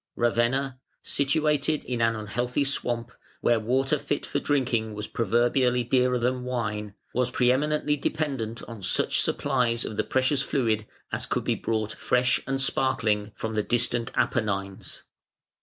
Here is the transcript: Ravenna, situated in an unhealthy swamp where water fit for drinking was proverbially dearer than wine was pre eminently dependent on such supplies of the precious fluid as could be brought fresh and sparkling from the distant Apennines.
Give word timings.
Ravenna, 0.15 0.79
situated 1.03 1.83
in 1.83 2.01
an 2.01 2.15
unhealthy 2.15 2.63
swamp 2.63 3.11
where 3.41 3.59
water 3.59 3.99
fit 3.99 4.25
for 4.25 4.39
drinking 4.39 4.95
was 4.95 5.05
proverbially 5.05 5.83
dearer 5.83 6.17
than 6.17 6.43
wine 6.43 6.95
was 7.13 7.29
pre 7.29 7.51
eminently 7.51 7.95
dependent 7.97 8.63
on 8.67 8.81
such 8.81 9.21
supplies 9.21 9.85
of 9.85 9.97
the 9.97 10.03
precious 10.03 10.41
fluid 10.41 10.87
as 11.11 11.27
could 11.27 11.43
be 11.43 11.53
brought 11.53 11.93
fresh 11.93 12.39
and 12.47 12.59
sparkling 12.59 13.31
from 13.35 13.53
the 13.53 13.61
distant 13.61 14.09
Apennines. 14.15 15.03